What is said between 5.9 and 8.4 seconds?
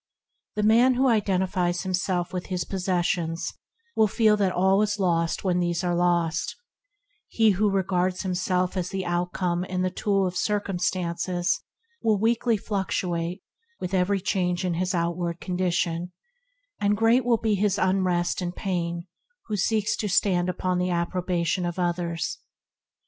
lost; he who regards